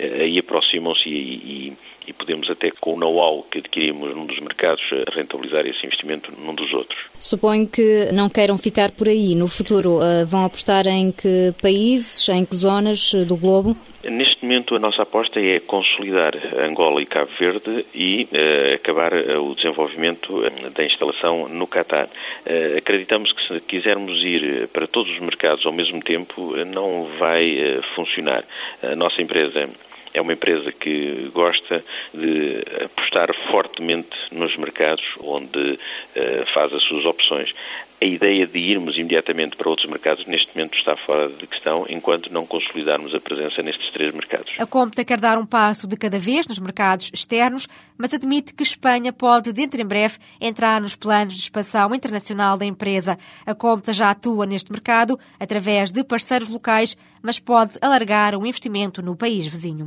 Eh, 0.00 0.22
aí 0.22 0.38
aproximam-se 0.38 1.08
e, 1.08 1.34
e 1.68 1.72
e 2.10 2.12
podemos 2.12 2.50
até, 2.50 2.70
com 2.80 2.94
o 2.94 2.98
know-how 2.98 3.42
que 3.44 3.58
adquirimos 3.58 4.14
num 4.14 4.26
dos 4.26 4.40
mercados, 4.40 4.82
eh, 4.92 5.04
rentabilizar 5.12 5.64
esse 5.66 5.86
investimento 5.86 6.32
num 6.38 6.54
dos 6.54 6.72
outros. 6.72 6.98
Suponho 7.20 7.68
que 7.68 8.10
não 8.12 8.28
queiram 8.28 8.58
ficar 8.58 8.90
por 8.90 9.08
aí. 9.08 9.34
No 9.34 9.46
futuro, 9.46 9.98
uh, 9.98 10.26
vão 10.26 10.44
apostar 10.44 10.86
em 10.86 11.12
que 11.12 11.54
países, 11.62 12.28
em 12.28 12.44
que 12.44 12.56
zonas 12.56 13.12
eh, 13.14 13.24
do 13.24 13.36
globo? 13.36 13.76
Neste 14.02 14.42
momento, 14.42 14.74
a 14.74 14.78
nossa 14.78 15.02
aposta 15.02 15.38
é 15.38 15.60
consolidar 15.60 16.32
Angola 16.58 17.02
e 17.02 17.06
Cabo 17.06 17.30
Verde 17.38 17.84
e 17.94 18.26
uh, 18.32 18.74
acabar 18.74 19.12
uh, 19.12 19.48
o 19.48 19.54
desenvolvimento 19.54 20.38
uh, 20.38 20.70
da 20.70 20.84
instalação 20.84 21.48
no 21.48 21.66
Catar. 21.66 22.08
acreditamos 22.76 23.30
que 23.32 23.46
se 23.46 23.60
quisermos 23.60 24.24
ir 24.24 24.66
para 24.68 24.86
todos 24.86 25.12
os 25.12 25.20
mercados 25.20 25.64
ao 25.66 25.72
mesmo 25.72 26.00
tempo, 26.00 26.56
não 26.64 27.06
vai 27.18 27.78
funcionar. 27.94 28.42
A 28.82 28.96
nossa 28.96 29.22
empresa 29.22 29.68
é 30.12 30.20
uma 30.20 30.32
empresa 30.32 30.72
que 30.72 31.30
gosta 31.32 31.84
de 32.12 32.62
apostar 32.84 33.28
fortemente 33.50 34.16
nos 34.32 34.56
mercados 34.56 35.04
onde 35.20 35.72
uh, 35.72 36.52
faz 36.52 36.72
as 36.72 36.82
suas 36.84 37.04
opções. 37.04 37.50
A 38.02 38.06
ideia 38.06 38.46
de 38.46 38.58
irmos 38.58 38.96
imediatamente 38.96 39.56
para 39.56 39.68
outros 39.68 39.88
mercados 39.88 40.26
neste 40.26 40.56
momento 40.56 40.78
está 40.78 40.96
fora 40.96 41.28
de 41.28 41.46
questão, 41.46 41.84
enquanto 41.88 42.32
não 42.32 42.46
consolidarmos 42.46 43.14
a 43.14 43.20
presença 43.20 43.62
nestes 43.62 43.90
três 43.92 44.14
mercados. 44.14 44.52
A 44.58 44.66
Compta 44.66 45.04
quer 45.04 45.20
dar 45.20 45.36
um 45.36 45.44
passo 45.44 45.86
de 45.86 45.96
cada 45.96 46.18
vez 46.18 46.46
nos 46.46 46.58
mercados 46.58 47.10
externos, 47.12 47.68
mas 47.98 48.14
admite 48.14 48.54
que 48.54 48.62
Espanha 48.62 49.12
pode, 49.12 49.52
dentro 49.52 49.80
em 49.80 49.86
breve, 49.86 50.18
entrar 50.40 50.80
nos 50.80 50.96
planos 50.96 51.34
de 51.34 51.40
expansão 51.40 51.94
internacional 51.94 52.56
da 52.56 52.64
empresa. 52.64 53.18
A 53.44 53.54
Compta 53.54 53.92
já 53.92 54.10
atua 54.10 54.46
neste 54.46 54.72
mercado 54.72 55.18
através 55.38 55.90
de 55.90 56.02
parceiros 56.02 56.48
locais, 56.48 56.96
mas 57.22 57.38
pode 57.38 57.72
alargar 57.82 58.34
o 58.34 58.46
investimento 58.46 59.02
no 59.02 59.14
país 59.14 59.46
vizinho. 59.46 59.84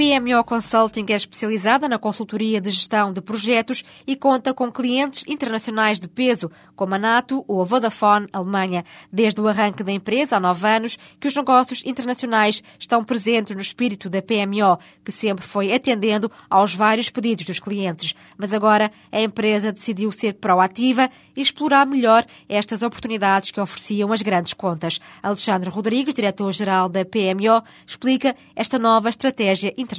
PMO 0.00 0.42
Consulting 0.44 1.04
é 1.10 1.14
especializada 1.14 1.86
na 1.86 1.98
consultoria 1.98 2.58
de 2.58 2.70
gestão 2.70 3.12
de 3.12 3.20
projetos 3.20 3.84
e 4.06 4.16
conta 4.16 4.54
com 4.54 4.72
clientes 4.72 5.24
internacionais 5.28 6.00
de 6.00 6.08
peso, 6.08 6.50
como 6.74 6.94
a 6.94 6.98
NATO 6.98 7.44
ou 7.46 7.60
a 7.60 7.66
Vodafone 7.66 8.26
Alemanha. 8.32 8.82
Desde 9.12 9.42
o 9.42 9.46
arranque 9.46 9.84
da 9.84 9.92
empresa 9.92 10.38
há 10.38 10.40
nove 10.40 10.66
anos 10.66 10.98
que 11.20 11.28
os 11.28 11.34
negócios 11.34 11.82
internacionais 11.84 12.62
estão 12.78 13.04
presentes 13.04 13.54
no 13.54 13.60
espírito 13.60 14.08
da 14.08 14.22
PMO, 14.22 14.78
que 15.04 15.12
sempre 15.12 15.44
foi 15.44 15.70
atendendo 15.70 16.32
aos 16.48 16.74
vários 16.74 17.10
pedidos 17.10 17.44
dos 17.44 17.58
clientes. 17.58 18.14
Mas 18.38 18.54
agora 18.54 18.90
a 19.12 19.20
empresa 19.20 19.70
decidiu 19.70 20.10
ser 20.10 20.32
proativa 20.32 21.10
e 21.36 21.42
explorar 21.42 21.86
melhor 21.86 22.24
estas 22.48 22.80
oportunidades 22.80 23.50
que 23.50 23.60
ofereciam 23.60 24.14
as 24.14 24.22
grandes 24.22 24.54
contas. 24.54 24.98
Alexandre 25.22 25.68
Rodrigues, 25.68 26.14
diretor-geral 26.14 26.88
da 26.88 27.04
PMO, 27.04 27.62
explica 27.86 28.34
esta 28.56 28.78
nova 28.78 29.10
estratégia 29.10 29.68
internacional. 29.76 29.89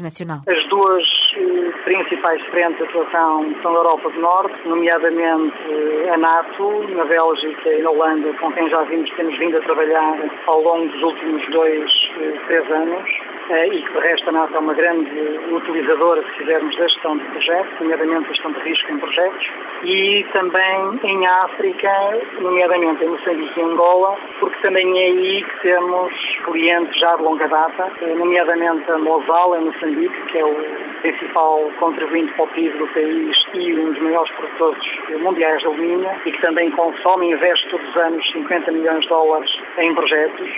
As 0.47 0.67
duas 0.69 1.03
eh, 1.35 1.71
principais 1.83 2.41
frentes 2.47 2.77
de 2.77 2.83
atuação 2.83 3.53
são 3.61 3.71
a 3.73 3.77
Europa 3.77 4.09
do 4.09 4.19
Norte, 4.19 4.67
nomeadamente 4.67 5.57
eh, 5.69 6.09
a 6.09 6.17
NATO, 6.17 6.87
na 6.95 7.05
Bélgica 7.05 7.69
e 7.69 7.81
na 7.81 7.89
Holanda, 7.89 8.33
com 8.39 8.51
quem 8.53 8.69
já 8.69 8.83
vimos, 8.83 9.09
temos 9.15 9.37
vindo 9.37 9.57
a 9.57 9.61
trabalhar 9.61 10.17
ao 10.47 10.61
longo 10.61 10.87
dos 10.91 11.03
últimos 11.03 11.45
dois, 11.51 11.91
eh, 12.21 12.39
três 12.47 12.71
anos 12.71 13.30
e 13.49 13.81
que 13.81 13.91
de 13.91 13.99
resto 13.99 14.29
a 14.29 14.31
NATO 14.31 14.55
é 14.55 14.59
uma 14.59 14.73
grande 14.73 15.09
utilizadora, 15.51 16.23
se 16.23 16.37
quisermos, 16.37 16.75
da 16.77 16.87
gestão 16.87 17.17
de 17.17 17.25
projetos, 17.25 17.79
nomeadamente 17.79 18.25
a 18.25 18.33
gestão 18.33 18.51
de 18.51 18.59
risco 18.61 18.91
em 18.91 18.97
projetos, 18.99 19.47
e 19.83 20.25
também 20.31 20.99
em 21.03 21.27
África, 21.27 21.91
nomeadamente 22.39 23.03
em 23.03 23.09
Moçambique 23.09 23.59
e 23.59 23.63
Angola, 23.63 24.17
porque 24.39 24.57
também 24.61 24.99
é 24.99 25.05
aí 25.07 25.43
que 25.43 25.61
temos 25.61 26.13
clientes 26.45 26.99
já 26.99 27.15
de 27.15 27.23
longa 27.23 27.47
data, 27.47 27.91
nomeadamente 28.15 28.89
a 28.91 28.97
Mosal, 28.97 29.55
em 29.55 29.65
Moçambique, 29.65 30.21
que 30.31 30.37
é 30.37 30.45
o 30.45 30.55
principal 31.01 31.71
contribuinte 31.79 32.31
para 32.33 32.43
o 32.43 32.47
PIB 32.47 32.77
do 32.77 32.87
país 32.87 33.37
e 33.53 33.73
um 33.73 33.91
dos 33.91 34.01
maiores 34.01 34.31
produtores 34.33 34.83
mundiais 35.21 35.59
de 35.59 35.65
alumínio 35.65 36.11
e 36.25 36.31
que 36.31 36.41
também 36.41 36.69
consome 36.71 37.29
e 37.29 37.33
investe 37.33 37.69
todos 37.69 37.87
os 37.89 37.97
anos 37.97 38.31
50 38.31 38.71
milhões 38.71 39.01
de 39.01 39.09
dólares 39.09 39.51
em 39.77 39.93
projetos. 39.93 40.49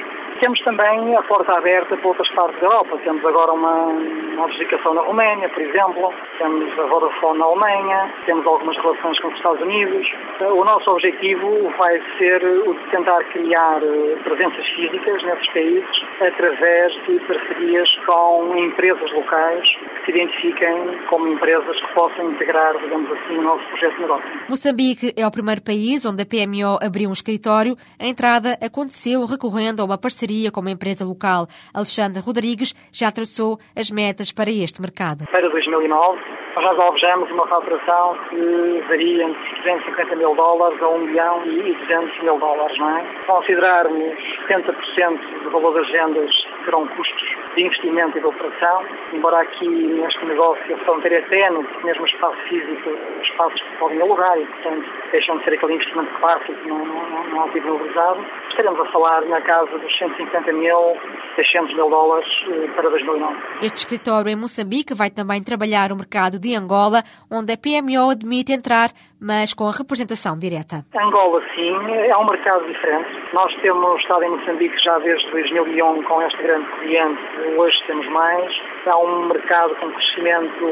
Temos 0.44 0.60
também 0.60 1.16
a 1.16 1.22
porta 1.22 1.54
aberta 1.54 1.96
para 1.96 2.06
outras 2.06 2.30
partes 2.32 2.60
da 2.60 2.68
Europa. 2.68 3.00
Temos 3.06 3.26
agora 3.26 3.54
uma, 3.54 3.86
uma 3.86 4.94
na 4.94 5.02
Roménia, 5.02 5.48
por 5.48 5.62
exemplo, 5.62 6.14
temos 6.38 6.80
a 6.80 6.84
Vodafone 6.84 7.40
na 7.40 7.46
Alemanha, 7.46 8.14
temos 8.26 8.46
algumas 8.46 8.76
relações 8.76 9.18
com 9.22 9.30
os 9.30 9.36
Estados 9.36 9.62
Unidos. 9.62 10.06
O 10.42 10.66
nosso 10.66 10.92
objetivo 10.92 11.72
vai 11.78 11.98
ser 12.18 12.44
o 12.44 12.74
de 12.74 12.90
tentar 12.92 13.24
criar 13.32 13.80
eh, 13.84 14.18
presenças 14.26 14.68
físicas 14.72 15.24
nesses 15.24 15.48
países 15.54 16.04
através 16.20 16.92
de 17.06 17.20
parcerias 17.22 17.90
com 18.06 18.54
empresas 18.58 19.14
locais 19.14 19.66
se 20.06 20.12
identifiquem 20.12 21.06
como 21.10 21.28
empresas 21.28 21.80
que 21.80 21.94
possam 21.94 22.32
integrar, 22.32 22.78
digamos 22.80 23.10
assim, 23.12 23.38
o 23.38 23.42
nosso 23.42 23.66
projeto 23.70 23.96
de 23.96 24.02
negócio. 24.02 24.30
Moçambique 24.50 25.14
é 25.18 25.26
o 25.26 25.32
primeiro 25.32 25.62
país 25.64 26.06
onde 26.06 26.24
a 26.24 26.26
PMO 26.26 26.78
abriu 26.86 27.10
um 27.10 27.14
escritório. 27.14 27.76
A 28.00 28.06
entrada 28.06 28.58
aconteceu 28.62 29.26
recorrendo 29.26 29.82
a 29.82 29.86
uma 29.86 29.98
parceria 29.98 30.52
com 30.52 30.62
uma 30.62 30.72
empresa 30.72 31.06
local. 31.06 31.48
Alexandre 31.74 32.22
Rodrigues 32.22 32.74
já 32.92 33.12
traçou 33.12 33.58
as 33.78 33.90
metas 33.90 34.32
para 34.32 34.50
este 34.50 34.82
mercado. 34.82 35.26
Para 35.32 35.50
2009, 35.50 36.20
nós 36.56 36.80
alvejamos 36.80 37.32
uma 37.32 37.48
faturação 37.48 38.18
que 38.30 38.84
varia 38.88 39.24
entre 39.24 39.56
250 39.64 40.16
mil 40.16 40.36
dólares 40.36 40.82
a 40.82 40.88
1 40.88 40.98
milhão 41.00 41.46
e 41.46 41.74
200 41.74 42.24
mil 42.24 42.40
dólares, 42.40 42.78
não 42.78 42.98
é? 42.98 43.06
Considerarmos 43.26 44.14
70% 44.48 45.44
do 45.44 45.52
valor 45.52 45.74
das 45.74 45.90
vendas 45.92 46.32
serão 46.66 46.88
custos 46.88 47.33
de 47.56 47.64
investimento 47.64 48.18
e 48.18 48.22
de 48.22 48.28
operação, 48.28 48.86
embora 49.14 49.42
aqui 49.42 49.68
neste 49.68 50.26
negócio 50.26 50.76
a 50.76 50.78
fronteira 50.80 51.18
é 51.18 51.52
porque 51.52 51.86
mesmo 51.86 52.04
o 52.04 52.08
espaço 52.08 52.38
físico, 52.48 52.90
espaços 53.22 53.62
que 53.62 53.78
podem 53.78 54.02
alugar 54.02 54.38
e, 54.38 54.46
portanto, 54.46 54.90
deixam 55.12 55.38
de 55.38 55.44
ser 55.44 55.54
aquele 55.54 55.74
investimento 55.74 56.14
clássico 56.20 56.54
que 56.54 56.68
não, 56.68 56.86
não, 56.86 57.24
não 57.30 57.44
é 57.46 57.60
valorizado. 57.60 58.26
Estaremos 58.50 58.80
a 58.80 58.92
falar 58.92 59.22
na 59.26 59.42
casa 59.42 59.78
dos 59.78 59.98
150 59.98 60.54
mil, 60.54 60.98
600 61.36 61.76
mil 61.76 61.90
dólares 61.90 62.30
eh, 62.50 62.68
para 62.76 62.90
2009. 62.90 63.36
Este 63.62 63.78
escritório 63.78 64.30
em 64.30 64.36
Moçambique 64.36 64.94
vai 64.94 65.10
também 65.10 65.44
trabalhar 65.44 65.92
o 65.92 65.96
mercado 65.96 66.40
de 66.40 66.56
Angola, 66.56 67.02
onde 67.32 67.54
a 67.54 67.58
PMO 67.58 68.12
admite 68.12 68.54
entrar, 68.54 68.90
mas 69.20 69.54
com 69.54 69.68
a 69.68 69.72
representação 69.72 70.38
direta. 70.38 70.86
Angola, 70.96 71.42
sim, 71.56 71.72
é 72.08 72.18
um 72.18 72.26
mercado 72.26 72.66
diferente. 72.68 73.10
Nós 73.34 73.54
temos 73.62 74.00
estado 74.02 74.24
em 74.24 74.30
Moçambique 74.30 74.78
já 74.84 75.00
desde 75.00 75.30
2001 75.32 76.04
com 76.04 76.22
este 76.22 76.42
grande 76.44 76.68
cliente, 76.80 77.22
hoje 77.58 77.84
temos 77.88 78.08
mais. 78.10 78.52
É 78.86 78.96
um 78.96 79.28
mercado 79.28 79.76
com 79.76 79.92
crescimento 79.92 80.66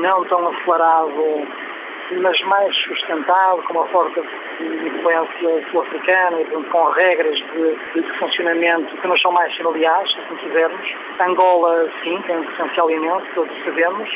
não 0.00 0.24
tão 0.24 0.48
acelerado 0.48 1.46
mas 2.16 2.40
mais 2.42 2.74
sustentado, 2.76 3.62
com 3.64 3.74
uma 3.74 3.86
forte 3.88 4.20
influência 4.60 5.70
sul-africana, 5.70 6.38
com 6.70 6.84
regras 6.90 7.36
de, 7.36 8.00
de, 8.00 8.18
funcionamento 8.18 8.96
que 8.96 9.08
nos 9.08 9.20
são 9.20 9.32
mais 9.32 9.54
familiares, 9.56 10.10
se 10.12 10.20
assim 10.20 10.36
quisermos. 10.36 10.94
Angola, 11.20 11.90
sim, 12.02 12.20
tem 12.26 12.38
um 12.38 12.44
potencial 12.44 12.90
imenso, 12.90 13.26
todos 13.34 13.64
sabemos 13.64 14.08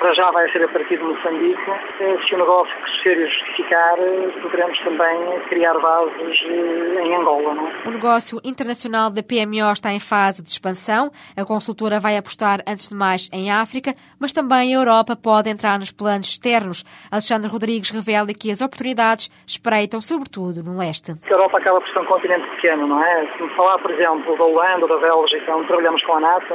para 0.00 0.14
já 0.14 0.30
vai 0.30 0.50
ser 0.50 0.64
a 0.64 0.68
partir 0.68 0.96
de 0.96 1.04
Moçambique. 1.04 1.70
Eh, 2.00 2.16
se 2.26 2.34
o 2.34 2.38
negócio 2.38 2.74
crescer 2.82 3.18
e 3.18 3.28
justificar, 3.28 3.96
poderemos 4.40 4.78
também 4.78 5.40
criar 5.48 5.78
bases 5.78 6.38
eh, 6.46 7.02
em 7.04 7.16
Angola. 7.16 7.54
Não 7.54 7.68
é? 7.68 7.72
O 7.86 7.90
negócio 7.90 8.40
internacional 8.42 9.10
da 9.10 9.22
PMO 9.22 9.70
está 9.70 9.92
em 9.92 10.00
fase 10.00 10.42
de 10.42 10.48
expansão. 10.48 11.10
A 11.36 11.44
consultora 11.44 12.00
vai 12.00 12.16
apostar, 12.16 12.60
antes 12.66 12.88
de 12.88 12.94
mais, 12.94 13.28
em 13.30 13.50
África, 13.50 13.94
mas 14.18 14.32
também 14.32 14.74
a 14.74 14.78
Europa 14.78 15.14
pode 15.14 15.50
entrar 15.50 15.78
nos 15.78 15.92
planos 15.92 16.28
externos. 16.28 16.82
Alexandre 17.12 17.39
Rodrigues 17.48 17.90
revela 17.90 18.28
que 18.28 18.50
as 18.50 18.60
oportunidades 18.60 19.30
espreitam, 19.46 20.00
sobretudo, 20.00 20.62
no 20.62 20.78
leste. 20.78 21.12
A 21.12 21.30
Europa 21.30 21.58
acaba 21.58 21.80
por 21.80 21.88
ser 21.90 21.98
um 22.00 22.06
continente 22.06 22.46
pequeno, 22.56 22.86
não 22.86 23.02
é? 23.02 23.26
Se 23.36 23.42
me 23.42 23.48
falar, 23.54 23.78
por 23.78 23.90
exemplo, 23.90 24.36
da 24.36 24.44
Holanda 24.44 24.86
ou 24.86 24.88
da 24.88 24.98
Bélgica, 24.98 25.56
onde 25.56 25.66
trabalhamos 25.66 26.02
com 26.04 26.14
a 26.14 26.20
NATO, 26.20 26.54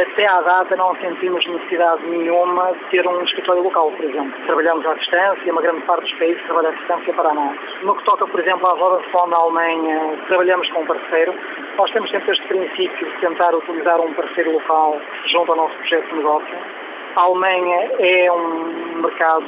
até 0.00 0.26
à 0.26 0.40
data 0.40 0.74
não 0.76 0.96
sentimos 0.96 1.46
necessidade 1.46 2.02
nenhuma 2.06 2.72
de 2.72 2.90
ter 2.90 3.06
um 3.06 3.22
escritório 3.24 3.62
local, 3.62 3.90
por 3.92 4.04
exemplo. 4.04 4.32
Trabalhamos 4.46 4.86
à 4.86 4.94
distância, 4.94 5.52
uma 5.52 5.60
grande 5.60 5.82
parte 5.82 6.02
dos 6.04 6.18
países 6.18 6.42
trabalha 6.44 6.68
à 6.70 6.72
distância 6.72 7.12
para 7.12 7.34
nós. 7.34 7.58
No 7.82 7.94
que 7.94 8.04
toca, 8.04 8.26
por 8.26 8.40
exemplo, 8.40 8.66
à 8.66 8.74
Vodafone 8.74 9.30
na 9.30 9.36
Alemanha, 9.36 10.18
trabalhamos 10.28 10.70
com 10.70 10.82
um 10.82 10.86
parceiro. 10.86 11.34
Nós 11.76 11.90
temos 11.90 12.10
sempre 12.10 12.32
este 12.32 12.46
princípio 12.46 13.06
de 13.06 13.20
tentar 13.20 13.54
utilizar 13.54 14.00
um 14.00 14.14
parceiro 14.14 14.52
local 14.52 14.98
junto 15.30 15.52
ao 15.52 15.58
nosso 15.58 15.76
projeto 15.76 16.08
de 16.08 16.14
negócio. 16.16 16.81
A 17.16 17.20
Alemanha 17.20 17.90
é 17.98 18.32
um 18.32 19.02
mercado 19.02 19.44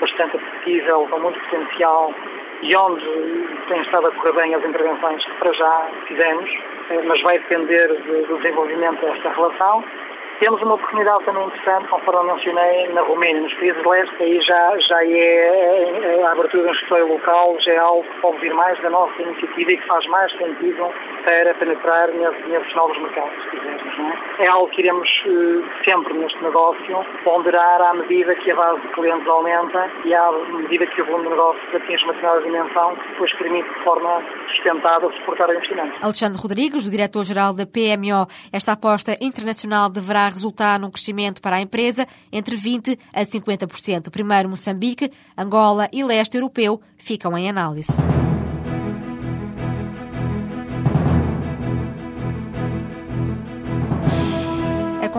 bastante 0.00 0.36
apetecível, 0.36 1.06
com 1.10 1.20
muito 1.20 1.38
potencial 1.40 2.12
e 2.62 2.76
onde 2.76 3.04
têm 3.68 3.80
estado 3.82 4.08
a 4.08 4.10
correr 4.12 4.32
bem 4.32 4.54
as 4.54 4.64
intervenções 4.64 5.24
que 5.24 5.32
para 5.38 5.52
já 5.52 5.88
fizemos 6.06 6.50
eh, 6.90 7.02
mas 7.04 7.20
vai 7.22 7.38
depender 7.38 7.88
do 7.88 8.36
desenvolvimento 8.36 9.00
desta 9.00 9.30
relação. 9.30 9.84
Temos 10.42 10.60
uma 10.60 10.74
oportunidade 10.74 11.24
também 11.24 11.46
interessante, 11.46 11.86
conforme 11.86 12.32
mencionei, 12.32 12.88
na 12.88 13.02
Roménia, 13.02 13.42
nos 13.42 13.54
países 13.54 13.80
de 13.80 13.88
leste, 13.88 14.22
aí 14.24 14.40
já, 14.40 14.76
já 14.76 15.04
é 15.04 16.18
eh, 16.18 16.22
a 16.24 16.32
abertura 16.32 16.64
de 16.64 16.68
um 16.68 16.72
escritório 16.72 17.12
local, 17.12 17.56
já 17.60 17.72
é 17.74 17.78
algo 17.78 18.02
que 18.02 18.20
pode 18.20 18.38
vir 18.38 18.52
mais 18.52 18.76
da 18.82 18.90
nossa 18.90 19.22
iniciativa 19.22 19.70
e 19.70 19.76
que 19.76 19.86
faz 19.86 20.04
mais 20.06 20.32
sentido 20.32 20.92
para 21.22 21.54
penetrar 21.54 22.08
nesses, 22.08 22.48
nesses 22.48 22.74
novos 22.74 22.98
mercados, 22.98 23.40
se 23.44 23.50
quisermos. 23.50 23.82
É? 24.40 24.44
é 24.44 24.48
algo 24.48 24.68
que 24.70 24.80
iremos 24.80 25.08
eh, 25.26 25.84
sempre 25.84 26.14
neste 26.14 26.42
negócio 26.42 27.06
ponderar 27.22 27.80
à 27.80 27.94
medida 27.94 28.34
que 28.34 28.50
a 28.50 28.56
base 28.56 28.80
de 28.80 28.88
clientes 28.88 29.28
aumenta 29.28 29.88
e 30.04 30.12
à 30.12 30.32
medida 30.32 30.86
que 30.86 31.02
o 31.02 31.04
volume 31.04 31.22
de 31.22 31.30
negócio 31.30 31.62
atinge 31.72 32.02
uma 32.02 32.14
determinada 32.14 32.42
dimensão, 32.42 32.96
que 32.96 33.08
depois 33.10 33.32
permite 33.34 33.68
de 33.68 33.84
forma 33.84 34.20
sustentada 34.54 35.06
suportar 35.18 35.48
o 35.48 35.52
investimento. 35.52 35.98
Alexandre 36.02 36.40
Rodrigues, 36.40 36.86
o 36.86 36.90
diretor-geral 36.90 37.52
da 37.52 37.66
PMO, 37.66 38.26
esta 38.52 38.72
aposta 38.72 39.16
internacional 39.20 39.88
deverá 39.88 40.28
resultar 40.28 40.78
num 40.78 40.90
crescimento 40.90 41.40
para 41.40 41.56
a 41.56 41.60
empresa 41.60 42.06
entre 42.32 42.56
20% 42.56 42.98
a 43.12 43.22
50%. 43.22 44.10
Primeiro 44.10 44.48
Moçambique, 44.48 45.10
Angola 45.36 45.88
e 45.92 46.04
leste 46.04 46.36
europeu 46.36 46.80
ficam 46.96 47.36
em 47.36 47.48
análise. 47.48 47.92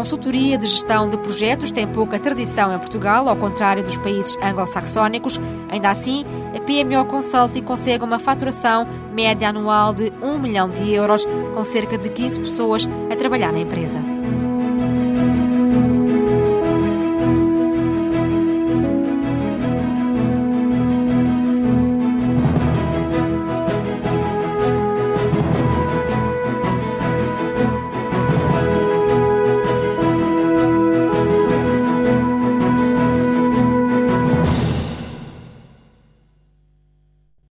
Consultoria 0.03 0.57
de 0.57 0.67
gestão 0.67 1.07
de 1.07 1.17
projetos 1.17 1.71
tem 1.71 1.87
pouca 1.87 2.19
tradição 2.19 2.75
em 2.75 2.77
Portugal, 2.77 3.29
ao 3.29 3.37
contrário 3.37 3.81
dos 3.81 3.95
países 3.95 4.37
anglo-saxónicos. 4.43 5.39
Ainda 5.69 5.89
assim, 5.91 6.25
a 6.53 6.59
PMO 6.59 7.05
Consulting 7.05 7.63
consegue 7.63 8.03
uma 8.03 8.19
faturação 8.19 8.85
média 9.13 9.47
anual 9.47 9.93
de 9.93 10.11
1 10.21 10.37
milhão 10.39 10.69
de 10.69 10.93
euros, 10.93 11.25
com 11.53 11.63
cerca 11.63 11.97
de 11.97 12.09
15 12.09 12.37
pessoas 12.41 12.85
a 13.09 13.15
trabalhar 13.15 13.53
na 13.53 13.59
empresa. 13.59 14.12